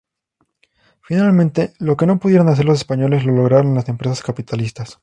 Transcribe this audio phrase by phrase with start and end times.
[1.03, 4.97] Finalmente lo que no pudieron hacer los españoles lo lograron las empresas capitalistas.